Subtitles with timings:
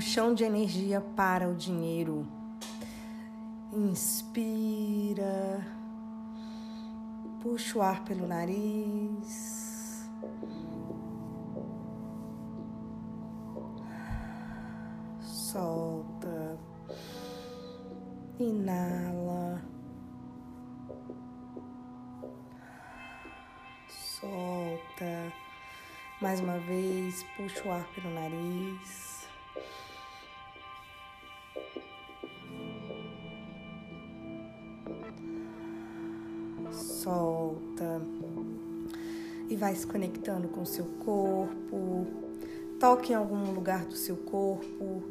[0.00, 2.26] puxão de energia para o dinheiro.
[3.70, 5.62] Inspira,
[7.42, 10.08] puxa o ar pelo nariz.
[15.20, 16.58] Solta,
[18.38, 19.62] inala,
[23.86, 25.30] solta.
[26.22, 29.09] Mais uma vez, puxa o ar pelo nariz.
[37.00, 38.00] Solta.
[39.48, 42.06] E vai se conectando com o seu corpo.
[42.78, 45.02] Toque em algum lugar do seu corpo.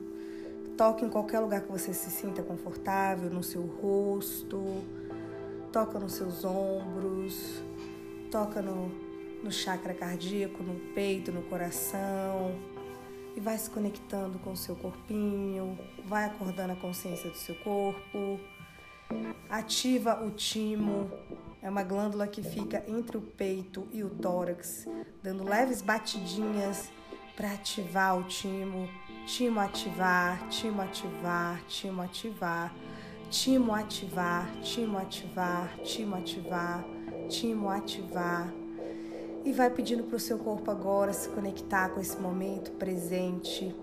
[0.77, 4.63] Toque em qualquer lugar que você se sinta confortável, no seu rosto.
[5.71, 7.61] Toca nos seus ombros.
[8.31, 9.09] Toca no
[9.43, 12.55] no chakra cardíaco, no peito, no coração.
[13.35, 18.39] E vai se conectando com o seu corpinho, vai acordando a consciência do seu corpo.
[19.49, 21.09] Ativa o timo,
[21.61, 24.87] é uma glândula que fica entre o peito e o tórax,
[25.21, 26.89] dando leves batidinhas
[27.35, 28.89] para ativar o timo.
[29.25, 32.73] Timo ativar, timo ativar, timo ativar,
[33.29, 36.85] timo ativar, timo ativar, timo ativar,
[37.29, 38.59] timo ativar
[39.45, 43.73] e vai pedindo para o seu corpo agora se conectar com esse momento presente.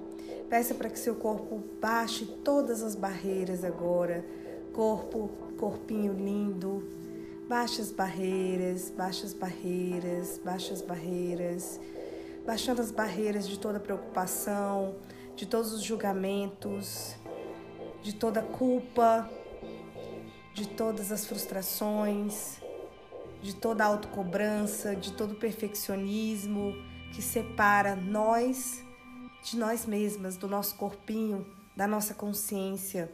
[0.48, 4.24] Peça para que seu corpo baixe todas as barreiras agora.
[4.72, 6.84] Corpo, corpinho lindo.
[7.48, 11.80] Baixe as barreiras, baixe as barreiras, baixe as barreiras.
[12.44, 14.96] Baixando as barreiras de toda preocupação,
[15.34, 17.16] de todos os julgamentos,
[18.02, 19.28] de toda culpa,
[20.54, 22.60] de todas as frustrações
[23.42, 26.74] de toda a autocobrança, de todo o perfeccionismo
[27.12, 28.84] que separa nós
[29.42, 33.12] de nós mesmas, do nosso corpinho, da nossa consciência.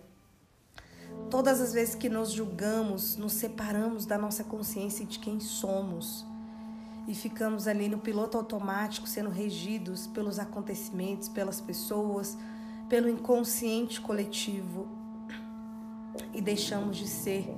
[1.31, 6.27] Todas as vezes que nos julgamos, nos separamos da nossa consciência de quem somos
[7.07, 12.37] e ficamos ali no piloto automático, sendo regidos pelos acontecimentos, pelas pessoas,
[12.89, 14.87] pelo inconsciente coletivo
[16.33, 17.53] e deixamos de ser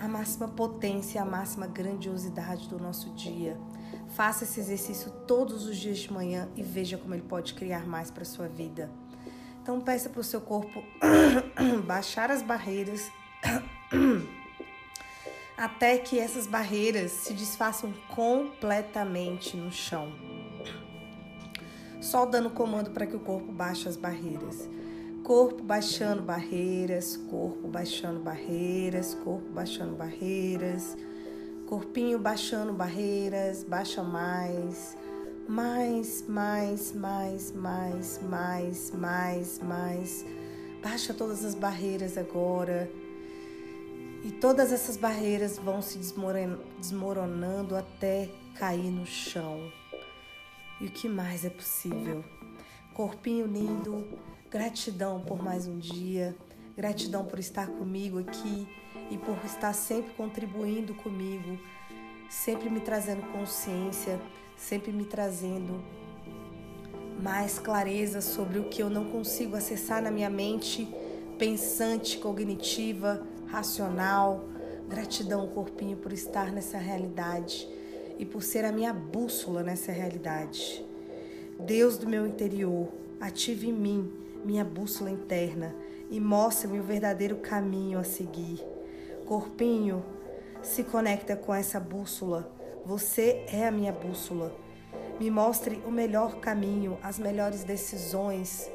[0.00, 3.58] a máxima potência, a máxima grandiosidade do nosso dia.
[4.08, 8.10] Faça esse exercício todos os dias de manhã e veja como ele pode criar mais
[8.10, 8.90] para sua vida.
[9.62, 10.82] Então peça para o seu corpo
[11.86, 13.10] baixar as barreiras
[15.56, 20.10] até que essas barreiras se desfaçam completamente no chão.
[22.00, 24.68] Só dando comando para que o corpo baixe as barreiras.
[25.22, 30.96] Corpo baixando barreiras, corpo baixando barreiras, corpo baixando barreiras,
[31.68, 34.96] corpinho baixando barreiras, baixa mais,
[35.50, 40.24] mais, mais, mais, mais, mais, mais, mais.
[40.80, 42.88] Baixa todas as barreiras agora.
[44.22, 45.98] E todas essas barreiras vão se
[46.78, 49.72] desmoronando até cair no chão.
[50.80, 52.24] E o que mais é possível?
[52.94, 54.06] Corpinho lindo,
[54.48, 56.36] Gratidão por mais um dia,
[56.76, 58.66] gratidão por estar comigo aqui
[59.08, 61.56] e por estar sempre contribuindo comigo,
[62.28, 64.20] sempre me trazendo consciência,
[64.60, 65.82] sempre me trazendo
[67.20, 70.88] mais clareza sobre o que eu não consigo acessar na minha mente
[71.38, 74.44] pensante, cognitiva, racional.
[74.88, 77.68] Gratidão, corpinho, por estar nessa realidade
[78.18, 80.84] e por ser a minha bússola nessa realidade.
[81.60, 82.88] Deus do meu interior,
[83.20, 84.12] ative em mim
[84.44, 85.74] minha bússola interna
[86.10, 88.60] e mostre-me o verdadeiro caminho a seguir.
[89.26, 90.04] Corpinho,
[90.60, 92.59] se conecta com essa bússola.
[92.84, 94.54] Você é a minha bússola.
[95.18, 98.70] Me mostre o melhor caminho, as melhores decisões,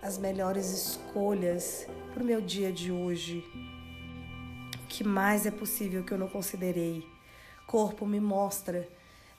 [0.00, 3.44] as melhores escolhas para o meu dia de hoje.
[4.82, 7.06] O que mais é possível que eu não considerei?
[7.66, 8.88] Corpo, me mostra.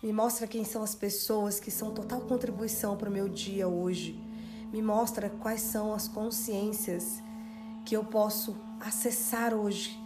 [0.02, 4.32] Me mostra quem são as pessoas que são total contribuição para o meu dia hoje
[4.72, 7.22] me mostra quais são as consciências
[7.86, 10.00] que eu posso acessar hoje,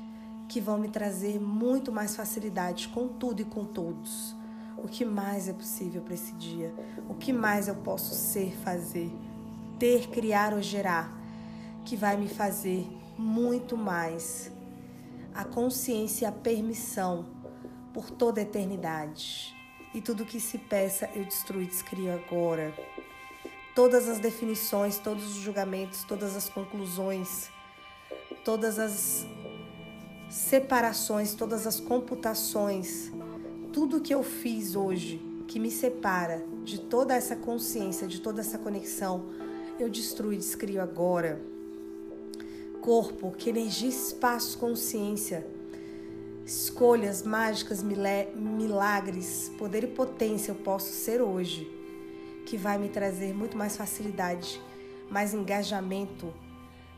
[0.48, 4.36] que vão me trazer muito mais facilidade com tudo e com todos.
[4.78, 6.74] O que mais é possível para esse dia?
[7.10, 9.12] O que mais eu posso ser, fazer,
[9.80, 11.12] ter, criar ou gerar
[11.84, 12.88] que vai me fazer
[13.18, 14.52] muito mais?
[15.34, 17.26] A consciência e a permissão
[17.94, 19.56] por toda a eternidade.
[19.94, 22.74] E tudo que se peça, eu destruo e descrio agora
[23.76, 27.50] todas as definições, todos os julgamentos, todas as conclusões,
[28.46, 29.28] todas as
[30.36, 33.10] separações, todas as computações,
[33.72, 38.58] tudo que eu fiz hoje que me separa de toda essa consciência, de toda essa
[38.58, 39.30] conexão,
[39.80, 41.42] eu destruo e descrio agora.
[42.82, 45.48] Corpo, que energia, espaço, consciência,
[46.46, 51.66] escolhas mágicas, milagres, poder e potência eu posso ser hoje,
[52.46, 54.62] que vai me trazer muito mais facilidade,
[55.10, 56.34] mais engajamento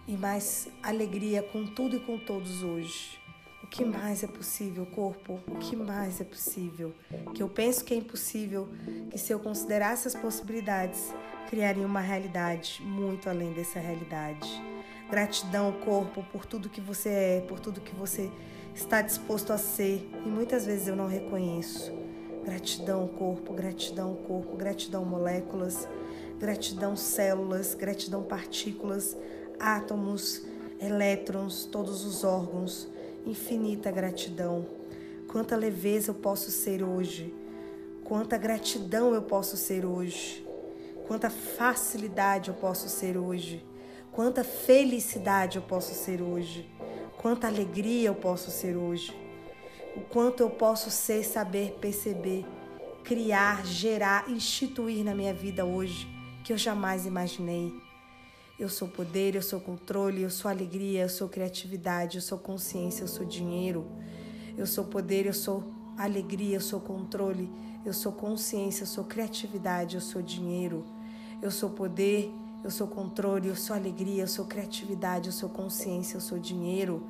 [0.07, 3.26] e mais alegria com tudo e com todos hoje.
[3.67, 5.41] O que mais é possível, corpo?
[5.45, 6.93] O que mais é possível?
[7.35, 8.69] Que eu penso que é impossível,
[9.11, 11.13] que se eu considerasse as possibilidades,
[11.49, 14.49] criaria uma realidade muito além dessa realidade.
[15.09, 18.31] Gratidão, corpo, por tudo que você é, por tudo que você
[18.73, 21.91] está disposto a ser e muitas vezes eu não reconheço.
[22.45, 25.87] Gratidão, corpo, gratidão, corpo, gratidão, moléculas,
[26.39, 29.15] gratidão, células, gratidão, partículas,
[29.59, 30.41] átomos,
[30.79, 32.95] elétrons, todos os órgãos
[33.29, 34.65] infinita gratidão.
[35.27, 37.33] Quanta leveza eu posso ser hoje.
[38.03, 40.45] Quanta gratidão eu posso ser hoje.
[41.07, 43.65] Quanta facilidade eu posso ser hoje.
[44.11, 46.69] Quanta felicidade eu posso ser hoje.
[47.17, 49.15] Quanta alegria eu posso ser hoje.
[49.95, 52.45] O quanto eu posso ser, saber, perceber,
[53.03, 56.07] criar, gerar, instituir na minha vida hoje
[56.43, 57.86] que eu jamais imaginei.
[58.59, 63.03] Eu sou poder, eu sou controle, eu sou alegria, eu sou criatividade, eu sou consciência,
[63.03, 63.85] eu sou dinheiro.
[64.57, 65.63] Eu sou poder, eu sou
[65.95, 67.51] alegria, eu sou controle,
[67.85, 70.83] eu sou consciência, eu sou criatividade, eu sou dinheiro.
[71.39, 72.33] Eu sou poder,
[72.63, 77.05] eu sou controle, eu sou alegria, eu sou criatividade, eu sou consciência, eu sou dinheiro.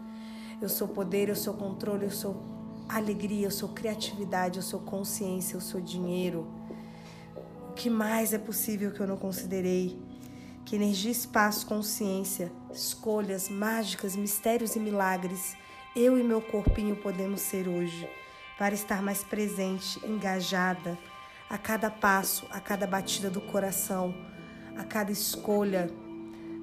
[0.62, 2.44] Eu sou poder, eu sou controle, eu sou
[2.90, 6.46] alegria, eu sou criatividade, eu sou consciência, eu sou dinheiro.
[7.70, 10.07] O que mais é possível que eu não considerei?
[10.68, 15.56] Que energia, espaço, consciência, escolhas mágicas, mistérios e milagres
[15.96, 18.06] eu e meu corpinho podemos ser hoje,
[18.58, 21.00] para estar mais presente, engajada,
[21.50, 24.14] a cada passo, a cada batida do coração,
[24.76, 25.90] a cada escolha,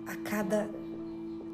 [0.07, 0.69] a cada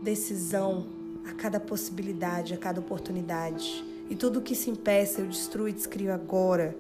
[0.03, 0.89] decisão,
[1.31, 3.85] a cada possibilidade, a cada oportunidade.
[4.11, 6.77] E tudo que se impeça, eu destruo e descrio agora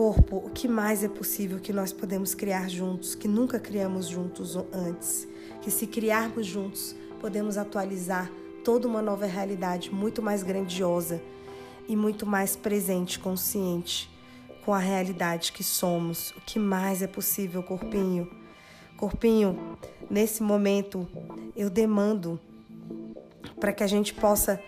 [0.00, 4.56] corpo, o que mais é possível que nós podemos criar juntos, que nunca criamos juntos
[4.72, 5.28] antes?
[5.60, 8.32] Que se criarmos juntos, podemos atualizar
[8.64, 11.22] toda uma nova realidade muito mais grandiosa
[11.86, 14.10] e muito mais presente, consciente
[14.64, 16.30] com a realidade que somos.
[16.30, 18.26] O que mais é possível, corpinho?
[18.96, 19.76] Corpinho,
[20.08, 21.06] nesse momento
[21.54, 22.40] eu demando
[23.60, 24.58] para que a gente possa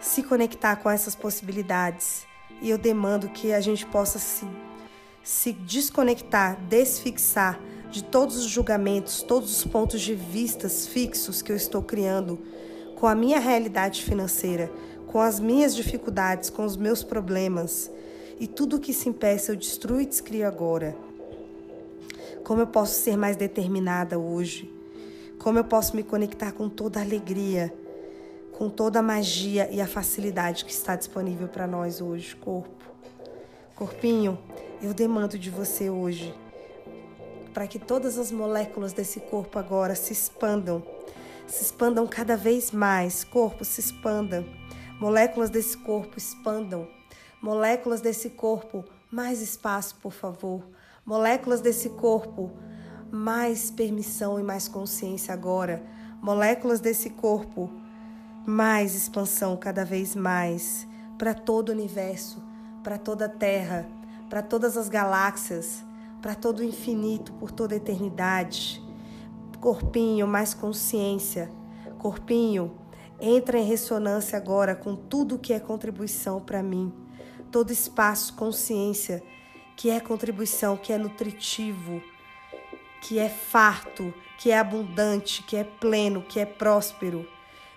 [0.00, 2.29] se conectar com essas possibilidades
[2.60, 4.46] e eu demando que a gente possa se,
[5.22, 7.60] se desconectar, desfixar
[7.90, 12.38] de todos os julgamentos, todos os pontos de vistas fixos que eu estou criando
[12.96, 14.70] com a minha realidade financeira,
[15.06, 17.90] com as minhas dificuldades, com os meus problemas.
[18.38, 20.96] E tudo que se impeça eu destruo e descrio agora.
[22.44, 24.72] Como eu posso ser mais determinada hoje?
[25.38, 27.72] Como eu posso me conectar com toda a alegria?
[28.60, 32.84] Com toda a magia e a facilidade que está disponível para nós hoje, corpo.
[33.74, 34.38] Corpinho,
[34.82, 36.34] eu demando de você hoje
[37.54, 40.82] para que todas as moléculas desse corpo agora se expandam,
[41.46, 43.24] se expandam cada vez mais.
[43.24, 44.44] Corpo, se expanda.
[45.00, 46.86] Moléculas desse corpo expandam.
[47.40, 50.62] Moléculas desse corpo, mais espaço, por favor.
[51.06, 52.50] Moléculas desse corpo,
[53.10, 55.82] mais permissão e mais consciência agora.
[56.20, 57.79] Moléculas desse corpo,
[58.46, 60.86] mais expansão cada vez mais
[61.18, 62.42] para todo o universo,
[62.82, 63.86] para toda a Terra,
[64.28, 65.84] para todas as galáxias,
[66.22, 68.82] para todo o infinito, por toda a eternidade.
[69.60, 71.50] Corpinho, mais consciência.
[71.98, 72.72] Corpinho,
[73.20, 76.90] entra em ressonância agora com tudo que é contribuição para mim.
[77.50, 79.22] Todo espaço, consciência,
[79.76, 82.00] que é contribuição, que é nutritivo,
[83.02, 87.26] que é farto, que é abundante, que é pleno, que é próspero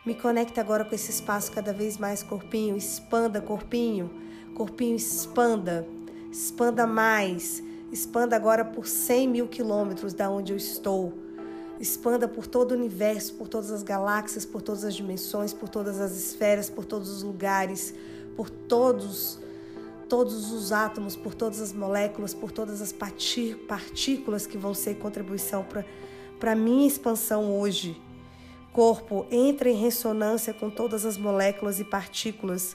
[0.06, 2.76] me conecta agora com esse espaço cada vez mais, corpinho.
[2.76, 4.12] Expanda, corpinho.
[4.54, 5.88] Corpinho, expanda.
[6.30, 7.64] Expanda mais.
[7.90, 11.14] Expanda agora por 100 mil quilômetros da onde eu estou.
[11.80, 16.02] Expanda por todo o universo, por todas as galáxias, por todas as dimensões, por todas
[16.02, 17.94] as esferas, por todos os lugares,
[18.36, 19.40] por todos
[20.10, 25.66] todos os átomos, por todas as moléculas, por todas as partículas que vão ser contribuição
[26.40, 28.00] para a minha expansão hoje
[28.74, 32.74] corpo entra em ressonância com todas as moléculas e partículas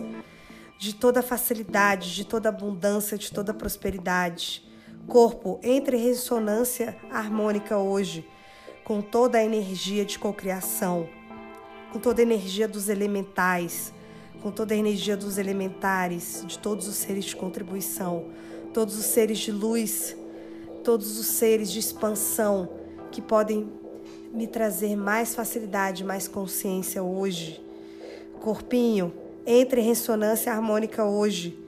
[0.78, 4.64] de toda facilidade, de toda abundância, de toda prosperidade.
[5.08, 8.24] Corpo entra em ressonância harmônica hoje
[8.84, 11.08] com toda a energia de cocriação,
[11.92, 13.92] com toda a energia dos elementais,
[14.40, 18.26] com toda a energia dos elementares, de todos os seres de contribuição,
[18.72, 20.16] todos os seres de luz,
[20.84, 22.70] todos os seres de expansão
[23.10, 23.77] que podem
[24.32, 27.62] me trazer mais facilidade, mais consciência hoje.
[28.40, 29.12] Corpinho,
[29.47, 31.58] entre em ressonância harmônica hoje,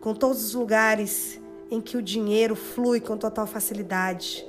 [0.00, 4.46] com todos os lugares em que o dinheiro flui com total facilidade.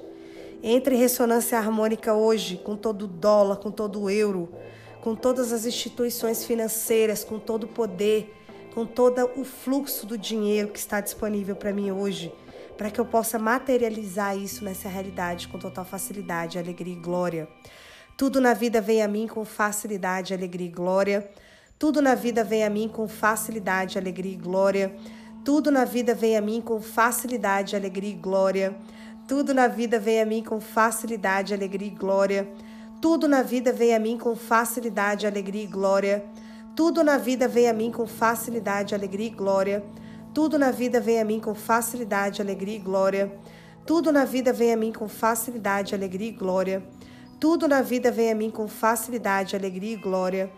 [0.62, 4.50] Entre em ressonância harmônica hoje com todo o dólar, com todo o euro,
[5.02, 8.34] com todas as instituições financeiras, com todo o poder,
[8.74, 12.32] com todo o fluxo do dinheiro que está disponível para mim hoje
[12.78, 17.48] para que eu possa materializar isso nessa realidade com total facilidade, alegria e glória.
[18.16, 21.30] Tudo na vida vem a mim com facilidade, alegria e glória.
[21.80, 24.96] Tudo na vida vem a mim com facilidade, alegria e glória.
[25.44, 28.76] Tudo na vida vem a mim com facilidade, alegria e glória.
[29.28, 32.48] Tudo na vida vem a mim com facilidade, alegria e glória.
[33.02, 36.26] Tudo na vida vem a mim com facilidade, alegria e glória.
[36.76, 39.84] Tudo na vida vem a mim com facilidade, alegria e glória.
[40.38, 43.40] Tudo na vida vem a mim com facilidade, alegria e glória.
[43.88, 46.84] Tudo na vida vem a mim com facilidade, alegria e glória.
[47.40, 50.52] Tudo na vida vem a mim com facilidade, alegria e glória.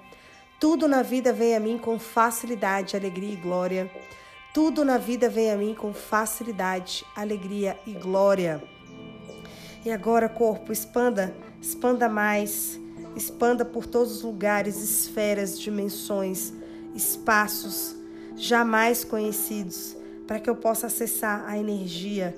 [0.59, 3.89] Tudo na vida vem a mim com facilidade, alegria e glória.
[4.53, 8.61] Tudo na vida vem a mim com facilidade, alegria e glória.
[9.85, 12.77] E agora, corpo, expanda, expanda mais,
[13.15, 16.51] expanda por todos os lugares, esferas, dimensões,
[16.93, 17.97] espaços
[18.39, 22.35] jamais conhecidos, para que eu possa acessar a energia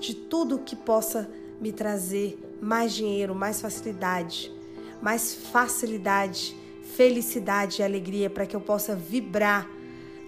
[0.00, 1.30] de tudo que possa
[1.60, 4.52] me trazer mais dinheiro, mais facilidade,
[5.00, 6.56] mais facilidade,
[6.96, 9.68] felicidade e alegria, para que eu possa vibrar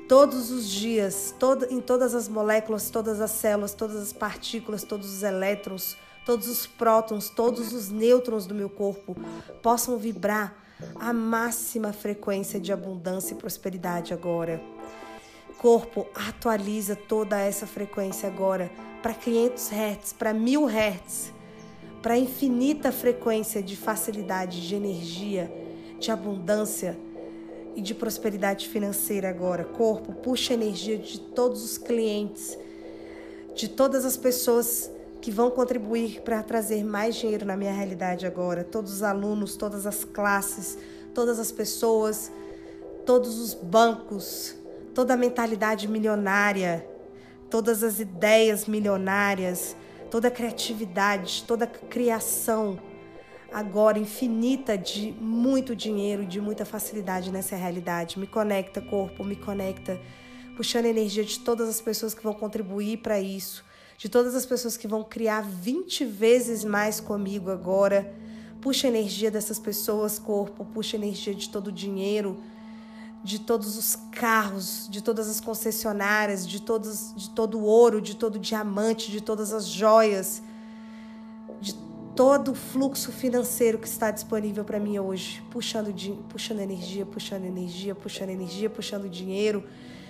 [0.09, 5.13] todos os dias, todo, em todas as moléculas, todas as células, todas as partículas, todos
[5.13, 9.17] os elétrons, todos os prótons, todos os nêutrons do meu corpo
[9.61, 10.55] possam vibrar
[10.95, 14.63] a máxima frequência de abundância e prosperidade agora
[15.59, 18.71] corpo atualiza toda essa frequência agora
[19.03, 21.33] para 500 Hz, para 1000 Hz,
[22.03, 25.51] para infinita frequência de facilidade, de energia,
[25.99, 26.99] de abundância
[27.75, 29.65] e de prosperidade financeira agora.
[29.65, 32.57] Corpo, puxa energia de todos os clientes,
[33.55, 38.63] de todas as pessoas que vão contribuir para trazer mais dinheiro na minha realidade agora.
[38.63, 40.79] Todos os alunos, todas as classes,
[41.15, 42.31] todas as pessoas,
[43.05, 44.55] todos os bancos,
[44.97, 46.89] toda a mentalidade milionária,
[47.51, 49.77] todas as ideias milionárias,
[50.11, 52.79] toda a criatividade, toda a criação
[53.53, 58.19] agora infinita de muito dinheiro, de muita facilidade nessa realidade.
[58.19, 60.01] Me conecta, corpo, me conecta,
[60.57, 63.67] puxando a energia de todas as pessoas que vão contribuir para isso,
[63.99, 68.15] de todas as pessoas que vão criar 20 vezes mais comigo agora.
[68.63, 72.41] Puxa a energia dessas pessoas, corpo, puxa a energia de todo o dinheiro
[73.23, 78.15] de todos os carros, de todas as concessionárias, de, todos, de todo o ouro, de
[78.15, 80.43] todo o diamante, de todas as joias,
[81.61, 81.75] de
[82.15, 85.93] todo o fluxo financeiro que está disponível para mim hoje, puxando,
[86.29, 89.65] puxando energia, puxando energia, puxando energia, puxando dinheiro.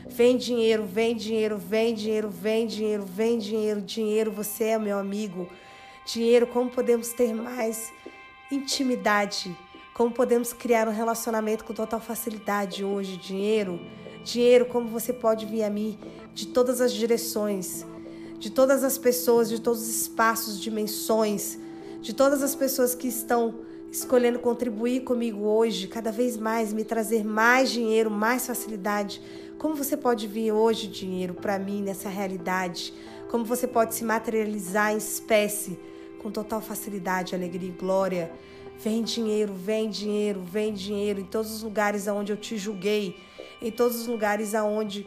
[0.08, 5.48] Vem dinheiro, vem dinheiro, vem dinheiro, vem dinheiro, vem dinheiro, dinheiro, você é meu amigo.
[6.06, 7.92] Dinheiro, como podemos ter mais
[8.52, 9.56] intimidade?
[9.96, 13.16] Como podemos criar um relacionamento com total facilidade hoje?
[13.16, 13.80] Dinheiro,
[14.22, 15.98] dinheiro, como você pode vir a mim
[16.34, 17.82] de todas as direções,
[18.38, 21.58] de todas as pessoas, de todos os espaços, dimensões,
[22.02, 23.54] de todas as pessoas que estão
[23.90, 29.22] escolhendo contribuir comigo hoje, cada vez mais me trazer mais dinheiro, mais facilidade.
[29.56, 32.92] Como você pode vir hoje dinheiro para mim nessa realidade?
[33.30, 35.78] Como você pode se materializar em espécie
[36.18, 38.30] com total facilidade, alegria e glória?
[38.78, 43.16] Vem dinheiro, vem dinheiro, vem dinheiro em todos os lugares aonde eu te julguei,
[43.60, 45.06] em todos os lugares aonde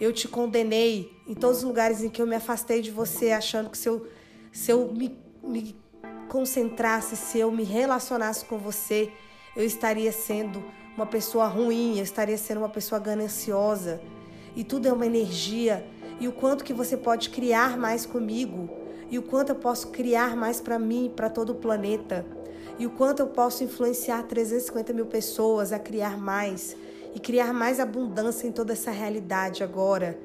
[0.00, 3.70] eu te condenei, em todos os lugares em que eu me afastei de você, achando
[3.70, 4.06] que se eu,
[4.52, 5.76] se eu me, me
[6.28, 9.10] concentrasse, se eu me relacionasse com você,
[9.54, 10.62] eu estaria sendo
[10.96, 14.00] uma pessoa ruim, eu estaria sendo uma pessoa gananciosa.
[14.54, 15.86] E tudo é uma energia.
[16.18, 18.68] E o quanto que você pode criar mais comigo,
[19.10, 22.26] e o quanto eu posso criar mais para mim, para todo o planeta
[22.78, 26.76] e o quanto eu posso influenciar 350 mil pessoas a criar mais
[27.14, 30.18] e criar mais abundância em toda essa realidade agora.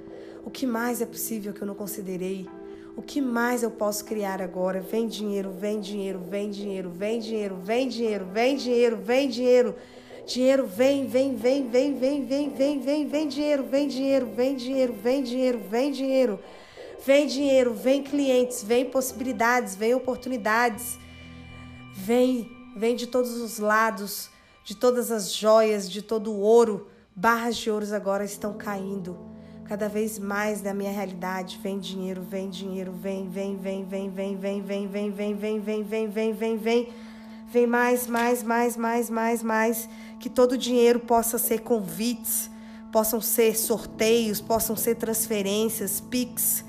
[0.43, 2.49] O que mais é possível que eu não considerei?
[2.95, 4.81] O que mais eu posso criar agora?
[4.81, 9.75] Vem dinheiro, vem dinheiro, vem dinheiro, vem dinheiro, vem dinheiro, vem dinheiro, vem dinheiro.
[10.25, 14.93] Dinheiro vem, vem, vem, vem, vem, vem, vem, vem, vem dinheiro, vem dinheiro, vem dinheiro,
[14.93, 16.39] vem dinheiro, vem dinheiro.
[17.05, 20.99] Vem dinheiro, vem clientes, vem possibilidades, vem oportunidades.
[22.03, 24.27] Vem, vem de todos os lados,
[24.63, 26.87] de todas as joias, de todo o ouro.
[27.15, 29.15] Barras de ouros agora estão caindo.
[29.65, 31.59] cada vez mais da minha realidade.
[31.61, 35.83] Vem dinheiro, vem dinheiro, vem, vem, vem, vem, vem, vem, vem, vem, vem, vem, vem,
[35.83, 36.93] vem, vem, vem, vem.
[37.51, 39.89] Vem mais, mais, mais, mais, mais, mais.
[40.19, 42.49] Que todo dinheiro possa ser convites,
[42.91, 46.65] possam ser sorteios, possam ser transferências, PIX,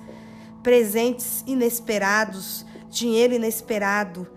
[0.62, 4.28] presentes inesperados, dinheiro inesperado.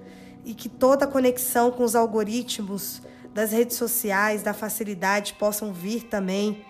[0.45, 3.01] E que toda conexão com os algoritmos
[3.33, 6.63] das redes sociais, da facilidade possam vir também.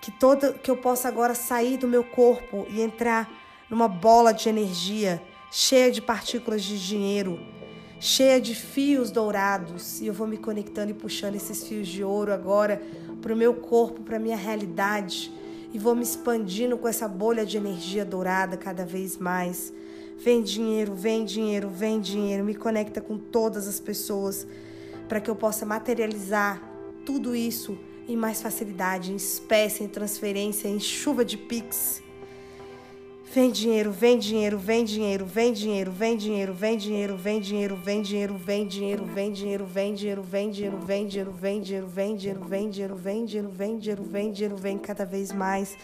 [0.00, 3.28] Que toda que eu possa agora sair do meu corpo e entrar
[3.68, 7.38] numa bola de energia cheia de partículas de dinheiro,
[8.00, 12.32] cheia de fios dourados, e eu vou me conectando e puxando esses fios de ouro
[12.32, 12.82] agora
[13.20, 15.30] para o meu corpo, para a minha realidade,
[15.74, 19.72] e vou me expandindo com essa bolha de energia dourada cada vez mais.
[20.22, 24.46] Vem dinheiro, vem dinheiro, vem dinheiro, me conecta com todas as pessoas
[25.08, 26.62] para que eu possa materializar
[27.04, 27.76] tudo isso
[28.06, 32.00] em mais facilidade, em espécie, em transferência, em chuva de pix.
[33.34, 38.00] Vem dinheiro, vem dinheiro, vem dinheiro, vem dinheiro, vem dinheiro, vem dinheiro, vem dinheiro, vem
[38.00, 42.46] dinheiro, vem dinheiro, vem dinheiro, vem dinheiro, vem dinheiro, vem dinheiro, vem dinheiro, vem dinheiro,
[42.46, 45.76] vem dinheiro, vem dinheiro, vem dinheiro, vem dinheiro, vem cada vez mais.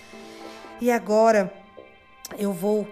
[0.81, 1.53] E agora
[2.39, 2.87] eu vou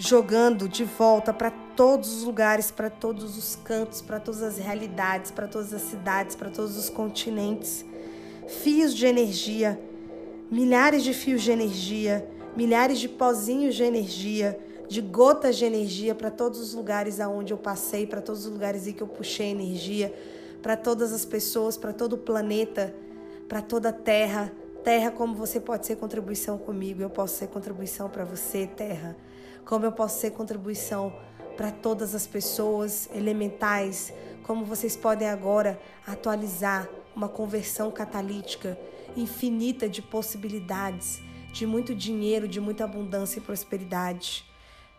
[0.00, 5.30] jogando de volta para todos os lugares, para todos os cantos, para todas as realidades,
[5.30, 7.84] para todas as cidades, para todos os continentes
[8.48, 9.78] fios de energia,
[10.50, 12.26] milhares de fios de energia,
[12.56, 17.58] milhares de pozinhos de energia, de gotas de energia para todos os lugares aonde eu
[17.58, 20.12] passei, para todos os lugares em que eu puxei energia,
[20.62, 22.92] para todas as pessoas, para todo o planeta,
[23.46, 24.50] para toda a Terra.
[24.82, 29.14] Terra, como você pode ser contribuição comigo, eu posso ser contribuição para você, Terra.
[29.64, 31.12] Como eu posso ser contribuição
[31.56, 34.12] para todas as pessoas elementais,
[34.42, 38.78] como vocês podem agora atualizar uma conversão catalítica
[39.16, 41.20] infinita de possibilidades,
[41.52, 44.44] de muito dinheiro, de muita abundância e prosperidade.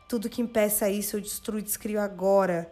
[0.08, 2.72] Tudo que impeça isso eu destruo e descrio agora.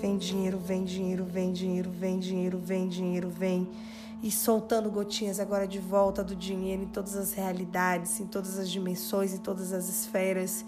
[0.00, 3.68] Vem dinheiro, vem dinheiro, vem dinheiro, vem dinheiro, vem dinheiro, vem.
[4.22, 8.70] E soltando gotinhas agora de volta do dinheiro em todas as realidades, em todas as
[8.70, 10.64] dimensões, em todas as esferas.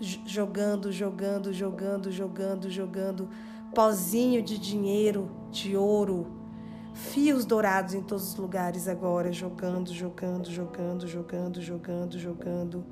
[0.00, 3.28] Jogando, jogando, jogando, jogando, jogando.
[3.74, 6.26] Pozinho de dinheiro, de ouro,
[6.94, 12.84] fios dourados em todos os lugares agora, jogando, jogando, jogando, jogando, jogando, jogando.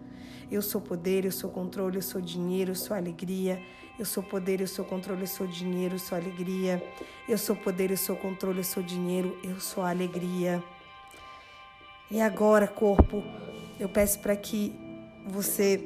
[0.50, 3.60] Eu sou poder, eu sou controle, eu sou dinheiro, eu sou alegria.
[3.98, 6.82] Eu sou poder, eu sou controle, eu sou dinheiro, eu sou alegria.
[7.28, 10.62] Eu sou poder, eu sou controle, eu sou dinheiro, eu sou alegria.
[12.10, 13.22] E agora, corpo,
[13.78, 14.72] eu peço para que
[15.26, 15.84] você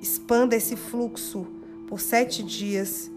[0.00, 1.46] expanda esse fluxo
[1.88, 3.10] por sete dias,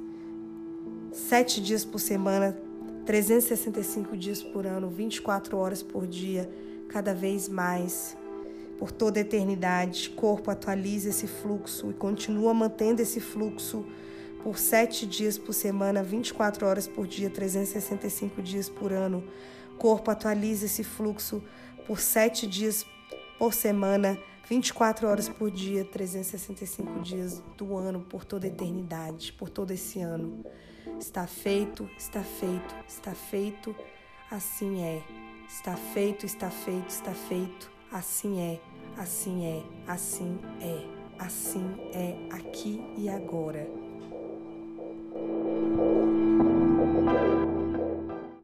[1.11, 2.57] sete dias por semana,
[3.05, 6.49] 365 dias por ano, 24 horas por dia,
[6.87, 8.15] cada vez mais.
[8.77, 13.85] Por toda a eternidade, corpo atualiza esse fluxo e continua mantendo esse fluxo
[14.43, 19.23] por sete dias por semana, 24 horas por dia, 365 dias por ano.
[19.77, 21.43] Corpo atualiza esse fluxo
[21.85, 22.85] por sete dias
[23.37, 24.17] por semana,
[24.49, 30.01] 24 horas por dia, 365 dias do ano, por toda a eternidade, por todo esse
[30.01, 30.43] ano.
[30.99, 33.75] Está feito, está feito, está feito,
[34.31, 35.03] assim é.
[35.47, 38.59] Está feito, está feito, está feito, assim é,
[38.97, 40.85] assim é, assim é,
[41.19, 43.67] assim é, aqui e agora.